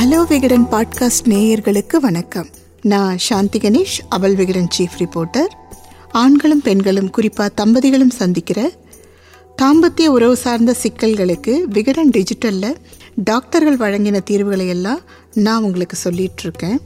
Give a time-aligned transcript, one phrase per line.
[0.00, 2.48] Hello Vikatan podcast நேயர்களுக்கு வணக்கம்.
[2.82, 5.46] நான் சாந்தி கணேஷ் அவள் விகடன் சீஃப் ரிப்போர்ட்டர்
[6.10, 8.72] ஆண்களும் பெண்களும் குறிப்பாக தம்பதிகளும் சந்திக்கிற
[9.62, 12.74] தாம்பத்திய உறவு சார்ந்த சிக்கல்களுக்கு விகடன் டிஜிட்டலில்
[13.16, 15.00] டாக்டர்கள் வழங்கின தீர்வுகளை எல்லாம்
[15.34, 16.80] நான் உங்களுக்கு சொல்லிட்டு இருக்கேன்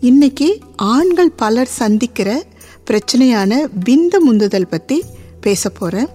[0.00, 2.44] இன்னைக்கு ஆண்கள் பலர் சந்திக்கிற
[2.90, 5.02] பிரச்சனையான விந்து முந்துதல் பற்றி
[5.40, 6.08] பேச போகிறேன்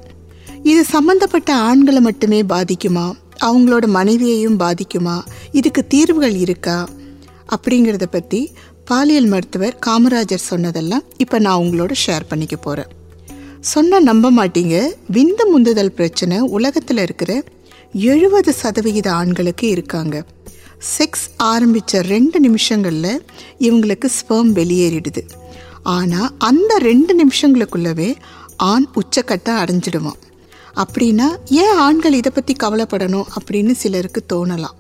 [0.63, 3.11] இது சம்பந்தப்பட்ட ஆண்களை மட்டுமே பாதிக்குமா?
[3.43, 5.21] அவங்களோட மனைவியையும் பாதிக்குமா?
[5.51, 6.89] இதுக்கு தீர்வுகள் இருக்கா?
[7.55, 8.51] அப்படிங்கிறத பற்றி
[8.85, 12.87] பாலியல் மருத்துவர் காமராஜர் சொன்னதெல்லாம் இப்போ நான் உங்களோட ஷேர் பண்ணிக்க போகிறேன்
[13.59, 14.87] சொன்ன நம்ப மாட்டீங்க.
[15.11, 17.43] விந்து முந்துதல் பிரச்சனை உலகத்தில் இருக்கிற
[17.93, 20.25] எழுபது சதவிகித ஆண்களுக்கு இருக்காங்க.
[20.97, 23.25] செக்ஸ் ஆரம்பித்த ரெண்டு நிமிஷங்களில்
[23.59, 25.23] இவங்களுக்கு ஸ்பெர்ம் வெளியேறிடுது.
[25.83, 28.15] ஆனால் அந்த ரெண்டு நிமிஷங்களுக்குள்ளவே
[28.57, 30.19] ஆண் உச்சக்கட்டம் அடைஞ்சிடுவான்.
[30.75, 33.23] அப்படின்னா ஏன் ஆண்கள் இதை பற்றி கவலைப்படணும்?
[33.37, 34.77] அப்படின்னு சிலருக்கு தோணலாம்.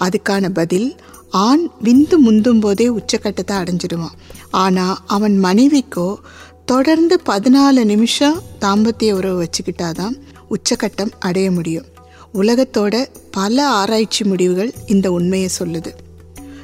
[0.00, 0.96] அதுக்கான பதில்
[1.30, 4.16] ஆண் விந்து முந்தும் போதே உச்சக்கட்டத்தை அடைஞ்சிடுவான்.
[4.50, 6.18] ஆனால் அவன் மனைவிக்கோ
[6.64, 11.86] தொடர்ந்து பதினாலு நிமிஷம் தாம்பத்திய உறவு வச்சுக்கிட்டாதான் உச்சக்கட்டம் அடைய முடியும்.
[12.34, 15.92] உலகத்தோட பல ஆராய்ச்சி முடிவுகள் இந்த உண்மையை சொல்லுது.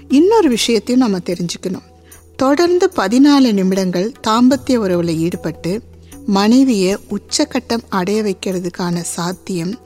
[0.08, 1.94] இன்னொரு விஷயத்தையும் நம்ம தெரிஞ்சுக்கணும்.
[2.36, 5.82] தொடர்ந்து பதினாலு நிமிடங்கள் தாம்பத்திய உறவில் ஈடுபட்டு
[6.26, 9.78] மனைவியை உச்சக்கட்டம் அடைய வைக்கிறதுக்கான சாத்தியம்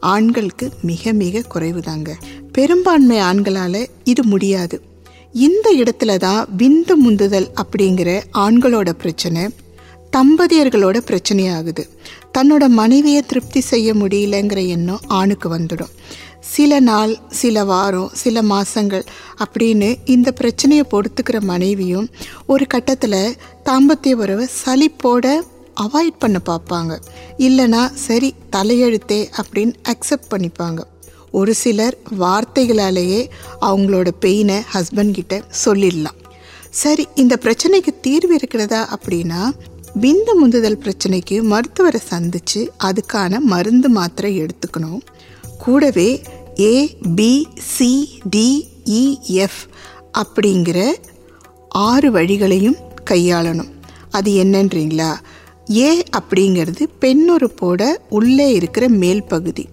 [0.00, 2.12] ஆண்களுக்கு மிக மிக குறைவுதாங்க.
[2.52, 4.82] பெரும்பான்மை ஆண்களால் இது முடியாது.
[5.32, 9.48] இந்த இடத்துல தான் விந்து முந்துதல் அப்படிங்கிற ஆண்களோட பிரச்சனை
[10.16, 11.88] தம்பதியர்களோட பிரச்சனையாகுது.
[12.38, 15.94] தன்னோட மனைவியை திருப்தி செய்ய முடியலங்கிற எண்ணம் ஆணுக்கு வந்துடும்.
[16.40, 19.04] சில நாள் சில வாரம் சில மாதங்கள்
[19.44, 22.08] அப்படின்னு இந்த பிரச்சனையை பொறுத்துக்கிற மனைவியும்
[22.46, 25.40] ஒரு கட்டத்தில் தாம்பத்திய உறவை சலிப்போட
[25.80, 27.00] அவாய்ட் பண்ண பார்ப்பாங்க.
[27.38, 30.80] இல்லைனா சரி தலையெழுத்தே அப்படின்னு அக்செப்ட் பண்ணிப்பாங்க.
[31.30, 33.28] ஒரு சிலர் வார்த்தைகளாலேயே
[33.60, 36.20] அவங்களோட பெயினை ஹஸ்பண்ட்கிட்ட சொல்லிடலாம்.
[36.70, 39.50] சரி இந்த பிரச்சனைக்கு தீர்வு இருக்கிறதா அப்படின்னா
[40.00, 45.00] விந்து முந்துதல் பிரச்சனைக்கு மருத்துவரை சந்தித்து அதுக்கான மருந்து மாத்திரை எடுத்துக்கணும்.
[45.58, 46.22] கூடவே
[46.60, 48.48] A B C D
[49.22, 49.60] F
[50.18, 50.92] அப்படிங்கிற
[51.68, 52.76] ஆறு வழிகளையும்
[53.10, 53.70] கையாளணும்.
[54.10, 55.12] அது என்னன்றீங்களா?
[55.70, 59.68] ஏ அப்படிங்கிறது பெண்ணுறுப்போட உள்ளே இருக்கிற மேல் பகுதி.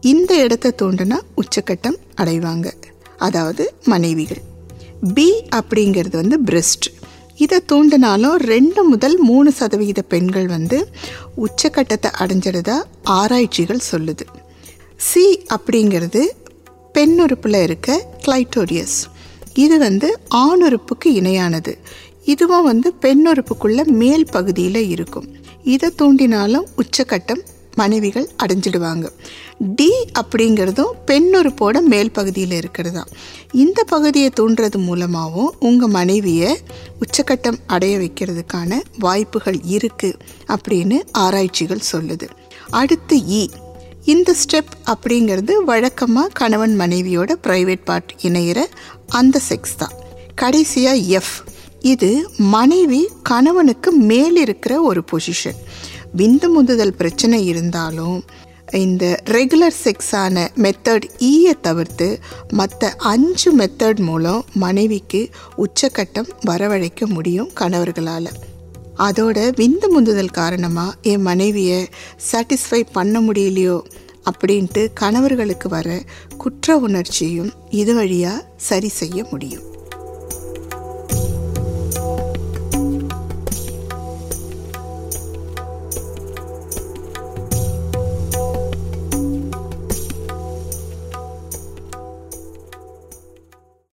[0.00, 2.72] இந்த இடத்த தோண்டுனா உச்சக்கட்டம் அடைவாங்க.
[3.18, 4.42] அதாவது மனைவிகள்.
[5.14, 6.86] பி அப்படிங்கிறது வந்து பிரெஸ்ட்
[7.36, 10.88] இதை தூண்டினாலும் ரெண்டு முதல் மூணு சதவிகித பெண்கள் வந்து
[11.36, 14.20] உச்சக்கட்டத்தை அடைஞ்சிடுதா ஆராய்ச்சிகள் சொல்லுது.
[14.96, 16.28] சி அப்படிங்கிறது
[16.94, 19.12] பெண்ணுறுப்பில் இருக்க கிளைட்டோரியஸ்
[19.54, 21.78] இது வந்து ஆணுறுப்புக்கு இணையானது.
[22.24, 25.28] இதுவும் வந்து பெண்ணுறுப்புக்குள்ள மேல் பகுதியில் இருக்கும்.
[25.64, 27.42] இதை தூண்டினாலும் உச்சக்கட்டம்
[27.74, 29.06] மனைவிகள் அடைஞ்சிடுவாங்க.
[29.76, 29.90] டி
[30.20, 33.04] அப்படிங்கிறதும் பெண்ணுறுப்போட மேல் பகுதியில் இருக்கிறதா
[33.52, 36.58] இந்த பகுதியை தூண்டுறது மூலமாகவும் உங்கள் மனைவியை
[37.00, 40.18] உச்சக்கட்டம் அடைய வைக்கிறதுக்கான வாய்ப்புகள் இருக்குது
[40.48, 42.28] அப்படின்னு ஆராய்ச்சிகள் சொல்லுது.
[42.70, 43.48] அடுத்து இ.
[44.04, 48.64] இந்த ஸ்டெப் அப்படிங்கிறது வழக்கமாக கணவன் மனைவியோட ப்ரைவேட் பார்ட் இணையிற
[49.08, 49.92] அந்த செக்ஸ் தான்.
[50.34, 51.34] கடைசியாக எஃப்.
[51.84, 55.58] இது மனைவி கணவனுக்கு மேல் இருக்கிற ஒரு பொசிஷன்
[56.16, 58.24] விந்து முந்துதல் பிரச்சனை இருந்தாலும்
[58.72, 62.20] இந்த ரெகுலர் செக்ஸான மெத்தட் ஈயை தவிர்த்து
[62.52, 65.20] மற்ற அஞ்சு மெத்தட் மூலம் மனைவிக்கு
[65.56, 68.30] உச்சக்கட்டம் வரவழைக்க முடியும் கணவர்களால்.
[68.98, 71.88] அதோட விந்து முந்துதல் காரணமாக என் மனைவியை
[72.32, 73.78] சாட்டிஸ்ஃபை பண்ண முடியலையோ
[74.30, 75.88] அப்படின்ட்டு கணவர்களுக்கு வர
[76.36, 79.73] குற்ற உணர்ச்சியும் இது வழியாக சரி செய்ய முடியும்.